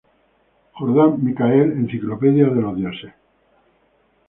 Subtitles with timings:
[0.79, 3.13] Jordan Michael, Enciclopedia de los dioses.